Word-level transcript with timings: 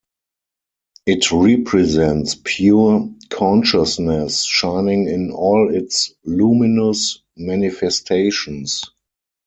It 1.05 1.31
represents 1.31 2.33
pure 2.43 3.07
consciousness 3.29 4.43
shining 4.45 5.07
in 5.07 5.29
all 5.29 5.69
its 5.71 6.11
luminous 6.25 7.19
manifestations. 7.37 8.81